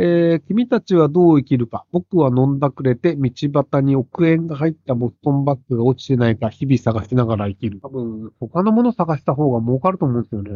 [0.00, 1.84] えー、君たちはどう生きるか。
[1.90, 7.80] 僕は飲んだくれて、道端に億円が入ったボストンバッグが落ちてないか、日々探しながら生きる。
[7.82, 10.50] 多分、他のもの探した方が儲かると思うんですよね。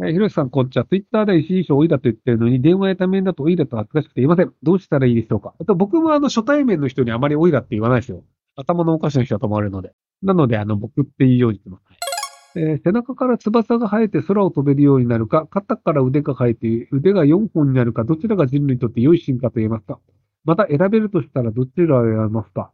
[0.00, 0.84] えー、ひろしさん、こんにちは。
[0.84, 4.52] ツイッターで石井賞多いだと言ってるのに、電話やためだと多いだと恥ずかしくて言いません。
[4.64, 5.54] どうしたらいいでしょうか。
[5.60, 8.24] あと、僕もあの、初対面の人にあまり多いだって言わないですよ。
[8.56, 9.92] 頭のおかしな人だと思われるので。
[10.24, 12.13] なので、あの、僕って言うようにしてます。
[12.56, 19.98] えー、背中から翼が生えて空を飛べるようになるか、肩から腕が生えて腕が4本になるか、どちらが人類にとって良い進化と言えますか
[20.44, 22.70] また選べるとしたらどちらを選びますか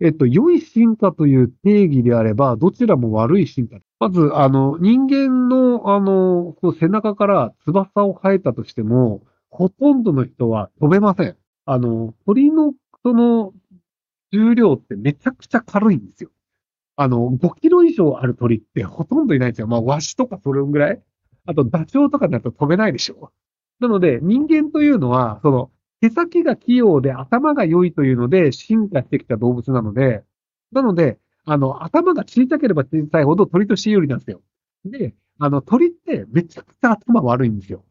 [0.00, 3.78] えっと、良い進化という定義であれば、どちらも悪い進化。
[4.00, 11.36] まず、あの、人間の、あの、こう背中から翼を生えたとしても、ほとんどの人は飛べません。
[11.64, 13.52] あの、鳥の、その、
[14.32, 16.30] 重量ってめちゃくちゃ軽いんですよ。
[16.96, 19.66] あの、5キロ以上ある鳥ってほとんどいないんですよ。
[19.66, 21.02] まあ、ワシとかそれぐらい。
[21.46, 23.32] あと、ダチョウとかになると飛べないでしょ。
[23.80, 30.22] なので、人間というのは、その、手先が器用で頭が良いというので進化してきた動物なので、
[30.72, 34.42] なので、あの、頭が小さければ小さいほど鳥として有利なんですよ。
[34.84, 37.84] で、あの、鳥ってめちゃくちゃ頭悪いんですよ。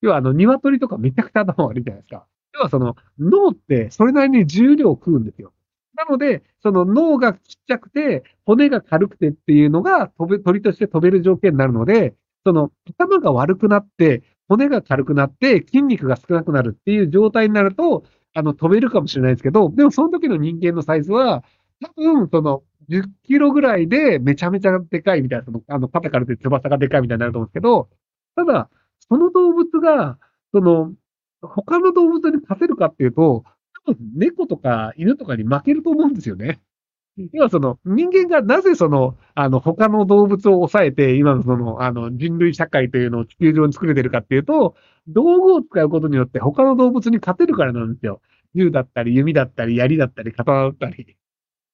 [0.00, 2.26] 要は、あの、鶏とかめちゃくちゃ頭悪いじゃないですか。
[2.54, 5.52] 要は、その、脳ってそれなりに重量を食うんですよ。
[5.98, 12.14] なので、その脳がちっちゃくて、骨が軽くてっていうのが飛べ、鳥として飛べる条件になるので、
[12.46, 18.04] その頭が悪くなって、骨が軽くなって、筋肉が少なくなるっていう状態になると、
[18.34, 21.42] あの、飛べるかもしれないですけど、でもその時の人間のサイズは、
[21.82, 27.88] 多分、その、10キロぐらいでめちゃめちゃでかいみたいな、その、あの、肩から出て翼がでかいみたいになると思うんですけど、
[28.36, 30.18] ただ、その動物が、
[30.54, 30.94] その、
[31.42, 33.44] 他の動物に勝てるかっていうと、
[34.14, 36.60] 猫とか犬とかに負けると思うんですよね。
[37.32, 44.76] 要はその人間がなぜその、あの、他の動物を抑えて、今のその、あの、人類社会というのを地球上に作れてるかっていうと、
[45.08, 48.20] 道具を使うことによって他の動物に勝てるからなんですよ。
[48.54, 51.16] 銃だったり、弓だったり、槍だったり、刀だったり。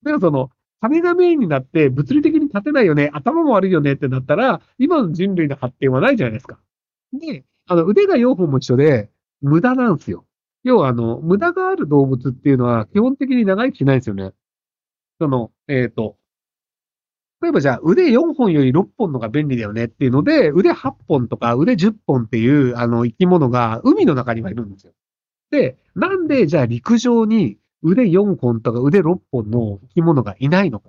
[0.02, 6.58] でもその、金がメインになって物理的に勝てないよね、頭も悪いよねってなったら、今の人類の発展はないじゃないですか。
[7.12, 9.10] で、あの、腕が4本も一緒で、
[9.40, 10.24] 無駄なんですよ。
[10.64, 14.32] 要は、あの、無駄がある動物っていうのは基本的に長生きしないんですよね。
[15.20, 16.16] その、えっ、ー、と、
[17.42, 24.94] 例えばじゃあ腕4本より6本のが便利だよねっていうので、腕8本とか腕10本っていうあの生き物が海の中にはいるんですよ。
[25.50, 30.88] で、なんでじゃあ陸上に腕4本とか腕6本の生き物がいないのか。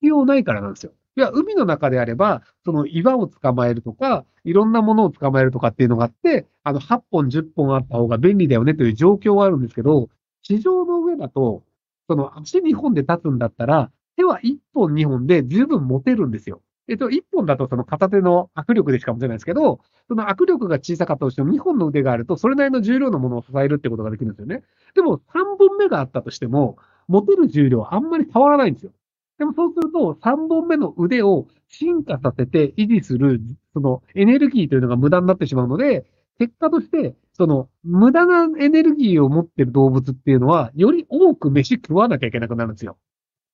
[0.00, 0.92] 必要ないからなんですよ。
[1.18, 10.10] いや、海の中であれば、その岩を捕まえるとか、いろんなものを捕まえるとかっていうのがあって、あの、8本、10本あった方が便利だよねという状況はあるんですけど、
[10.44, 11.64] 地上の上だと、
[12.08, 16.60] その足2本で立つんだったら、手は1本、2本で十分持てるんですよ。
[16.86, 24.62] えっと、1本だとその片手の握力でしか持てないですけど、その握力が小さかったとしても2本の腕があると、それなりの重量のものを支えるってことができるんですよね。
[24.94, 28.92] でも、3本目があったとしても、持てる重量はあんまり変わらないんですよ。
[29.38, 33.40] でもそうすると、3本目の腕を進化させて維持する、
[33.72, 36.06] そのエネルギーというのが無駄になってしまうので、
[36.38, 42.98] 結果として、その無駄なエネルギーを持ってる動物っていうのは、より多く飯食わなきゃいけなくなるんですよ。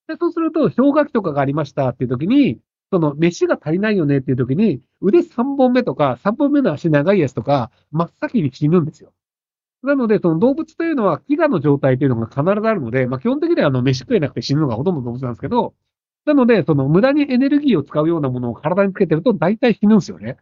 [0.08, 9.12] でそうすると、氷河期とかがありましたっていう時に、その飯が足りないよねっていう時に、腕3本目とか、3本目の足長いやつとか、真っ先に死ぬんですよ。
[9.84, 15.74] なので、その動物というのは飢餓の状態というのが必ずあるので、まあ基本的にはあの飯食えなくて死ぬのがほとんど動物なんですけど、
[16.24, 20.38] なので、その無駄にエネルギーを使うようなものを体につけてると大体死ぬんですよね。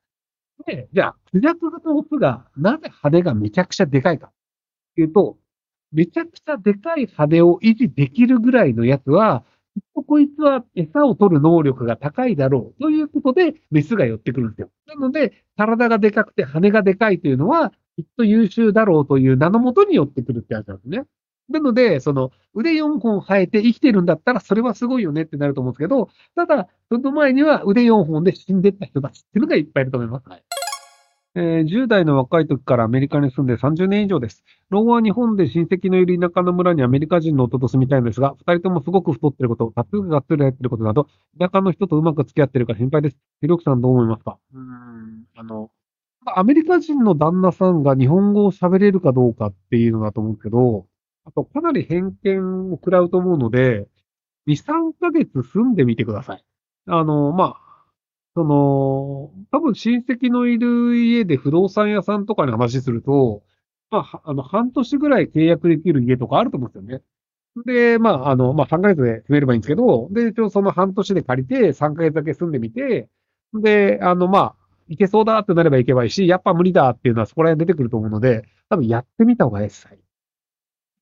[0.67, 4.33] で、じゃあ、クジャクのオスがなぜ羽がめちゃくちゃでかいかっ
[4.97, 5.39] ていうと、
[5.93, 14.71] めちゃくちゃでかい羽を維持できるぐらいのやつは、きっとこいつは餌を取る能力が高いだろうということで、メスが寄ってくるんですよ。
[14.87, 21.05] なので、体がでかくて羽がでかいというのは、きっと優秀だろうという名のもとに寄ってくるってやつなんですね。
[21.49, 30.29] なので、その腕4本生えて生きてるんだったら、それはすごいよねってなると思うんですけど、ただ、その前には腕4本で死んでった人たちっていうのがいっぱいいると思います。
[30.29, 30.43] はい
[31.35, 34.45] えー、10代の若い時からアメリカに住んで30年以上です。
[34.69, 43.17] 老後は日本で親戚のいる田舎の村にアメリカ人の夫と住みたいんですが、二人ともすごく太ってること、タトゥーががっつり入ってることなど、田舎の人とうまく付き合ってるか心配です。
[43.41, 44.37] ひろきさんどう思いますか？
[44.53, 45.71] うん、あの、
[46.25, 50.87] アメリカ人の旦那さんが日本語を喋れるかどうかっていうのだと思うけど、
[51.25, 53.89] あとかなり偏見を食らうと思うので、
[54.47, 56.45] 2、3ヶ月住んでみてください。
[56.87, 57.85] あの、まあ、
[58.35, 63.43] その、多分親戚のいる家で不動産屋さんとかに話すると、
[63.91, 67.05] まあ、あの、半年ぐらい契約できる家とかあると思うんですよね。
[67.67, 73.09] で、まあ、あの、まあ、3ヶ月で住めればいいんですけど、で、一応その半年で借りて3ヶ月だけ住んでみて、
[73.55, 79.89] で、あの、まあ、いけそうだってなればいけばいいし、やっぱ無理だっていうのはそこら辺出てくると思うので、多分やってみた方がいいです。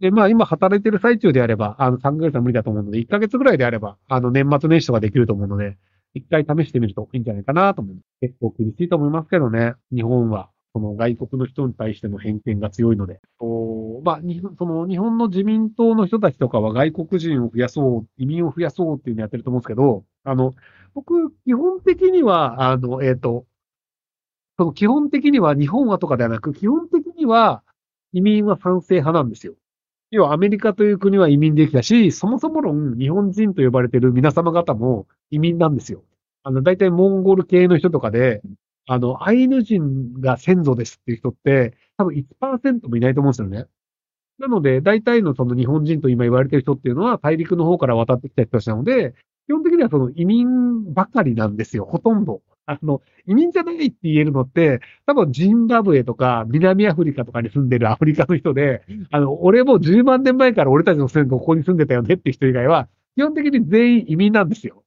[0.00, 5.76] で、まあ今働いてる最中であれば、あの3ヶ月は無理だと思うので、1ヶ月ぐらいであれば、あの年末年始とかできると思うので、
[6.14, 7.96] 一回試してみるといいんじゃないかなと思う。
[8.20, 10.50] 結構厳しいと思いますけどね、日本は。
[10.72, 13.20] その外国の人に対しての偏見が強いので。
[13.40, 20.54] おまあ、にその日本の自民党の人たちとかは外国人を増やそう、移民を増やそうっていうのやってると思うんですけど、あの、
[20.94, 23.46] 僕、基本的には、あの、えっ、ー、と、
[24.60, 27.62] その基本的には日本はとかではなく、基本的には
[28.12, 29.54] 移民は賛成派なんですよ。
[30.10, 36.04] 要はアメリカという国は移民できたし、そもそも論日本人と呼ばれている皆様方も移民なんですよ。
[36.42, 38.42] あの、大体モンゴル系の人とかで、
[38.86, 43.64] あの、アイヌ人が先祖ですっていう人って、多分1%もいないと思うんですよね。
[44.38, 49.14] なので、大体のその日本人と今言われてる人っていうのは大陸の方から渡ってきた人たちなので、
[49.46, 52.42] 基本的にはその移民ばかりなんですよ、ほとんど。
[52.70, 64.84] あの、移民じゃないって言えるのって、多分ジンバブエとか南アフリカとかに住んでるアフリカの人で、あの、俺も10万年前から俺たちの先祖ここに住んでたよねって人以外は、基本的に全員移民なんですよ。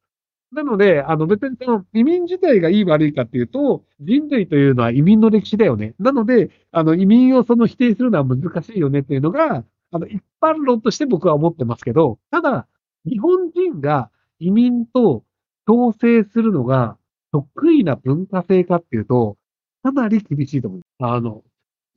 [0.53, 5.93] なので、あの別にその移民自体がいい悪いかっていうと、人類というのは移民の歴史だよね。
[5.99, 12.67] なので、あの移民をその否定するのは難しいよねっていうのが、あの一般論として僕は思ってますけど、ただ、
[13.05, 14.09] 日本人が
[14.39, 15.23] 移民と
[15.65, 16.97] 共生するのが
[17.33, 19.37] 得意な文化性かっていうと、
[19.81, 20.81] かなり厳しいと思う。
[20.99, 21.43] あの、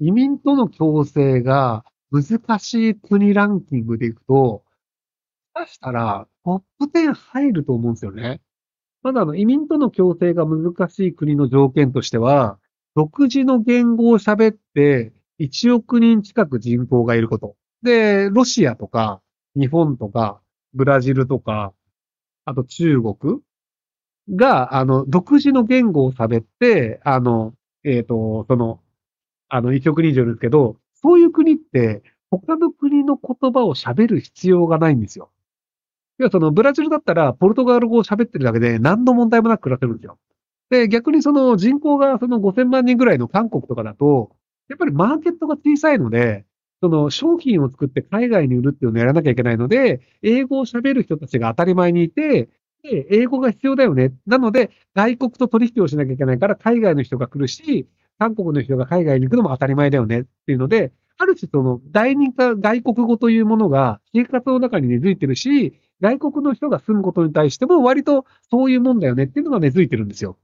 [0.00, 4.64] 移民との共生が難しい国ランキングでいくと、
[5.52, 8.40] かしたらトップ10入ると思うんですよね。
[9.02, 12.58] まだあの移民との共生が難しい国の条件としては、
[12.94, 17.56] 独自の言語を喋って1億人近く人口がいること。
[17.82, 19.20] で、ロシアとか、
[19.54, 20.40] 日本とか、
[20.74, 21.72] ブラジルとか、
[22.46, 23.40] あと中国
[24.34, 28.80] が、あの、独自の言語を喋って、あの、えっ、ー、と、その、
[29.48, 35.30] あの、1億人以上ですけど、そういう国って、他の国の言葉を喋る必要がないんですよ。
[36.18, 40.18] 要はそのブラジルだったら、ポルトガル語を喋ってるだけで何の問題もなく暮らせるんですよ。
[40.70, 44.30] で、逆にその人口がその5000万人ぐらいの韓国とかだと、
[44.68, 46.44] やっぱりマーケットが小さいので、
[46.80, 52.48] その商品を作って海外に売るっていうのをやらなきゃいけないので、英語を喋る人たちが当たり前にいて、
[52.90, 54.12] で、英語が必要だよね。
[54.26, 57.88] なので、外国と取引をしなきゃいけないから、海外の人が来るし、
[58.18, 70.36] 韓国の人が海外に行くのも当たり前だよねっていうので、ある種その第二外国語というものが生活の中に根付いてるし、外国の人が住むことに対しても割とそういうもんだよねっていうのが根付いてるんですよ。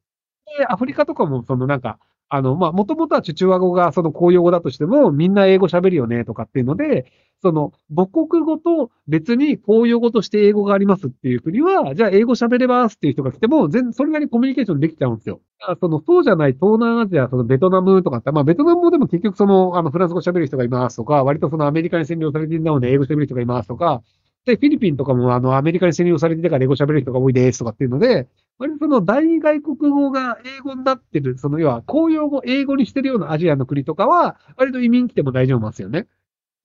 [0.59, 1.99] で、アフリカとかもそのなんか、
[2.35, 7.05] あの、まあ、もともとはチュチュワ語がその公用語だとしても、みんな英語喋るよねとかっていうので、
[7.43, 15.43] その母国語と別に公用語として英語がありますっていう国は、じゃあ英語喋れますっていう人が来ても、全、それなりにコミュニケーションできちゃうんですよ。
[15.79, 24.03] その、そうじゃない東南アジア、そのベトナムとかって、まあベトナムもでも結局その、あの、フランス語喋る人がいますとか、割とそのアメリカに占領されているので英語喋る人がいますとか、
[24.45, 28.29] で、フィリピンとかもあの、アメリカに占領されててから英語喋る人が多いですとかっていうので、
[28.59, 36.09] 割とその大外国語が英語になってる、その要は公用語英語にしてるようなアジアの国とかは、割と移民来ても大丈夫なんですよね。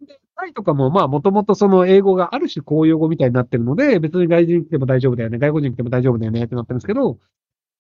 [0.08, 7.20] で、タイとかもまあもともとその英語がある種公用語みたいになってるので、別に外人来ても大丈夫だよね、外国人来ても大丈夫だよねってなってるんですけど、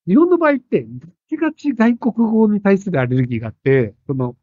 [0.07, 4.35] 日本の場合って、ガチガチ外国語に対するアレルギーがあって、その、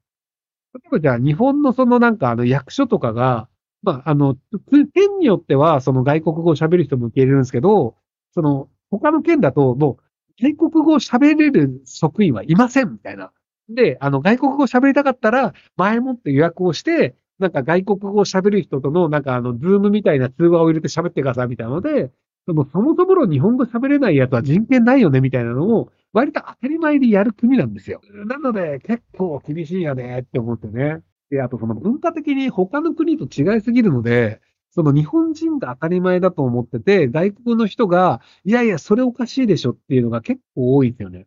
[0.74, 3.48] 例えばじゃあ日本のそのなんかあの役所とかが、
[3.84, 4.36] まあ、あの、
[4.70, 7.96] 県によってはその外国語を喋る人も受け入れるんですけど、
[8.32, 10.04] その、他の県だともう
[10.40, 13.30] 外国語を喋れる職員はいませんみたいな。
[13.68, 22.10] で、あの、外国語喋りたかったら、前もって予約をして、なんか外国語を喋る人との、なんかあの、ズームみたいな通話を入れて喋ってくださいみたいなので、
[22.46, 28.00] その、そもそもの日本語喋れないやつは人権ないよねみたいなのを、割と当たり前でやる国なんですよ。
[28.26, 31.00] なので、結構厳しいよねって思ってね。
[31.34, 41.26] で、あとその文化的に他の国と違いすぎるので、その日本人が当たり前だと思ってて、外国の人が、いやいや、それおかしいでしょっていうのが結構多いんですよね。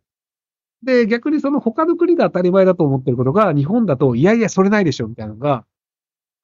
[0.82, 5.66] で、逆にその他の国が当たり前だと思ってることが、日本だと、いやいや、それないでしょみたいなのが、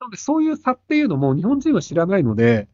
[0.01, 2.69] なのでそういう差っていうのも日本人は知らないので、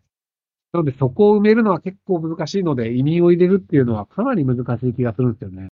[0.73, 5.70] なのでそこを埋めるのは結構難しいので、移民を入れるっていうのはかなり難しい気がするんですよね。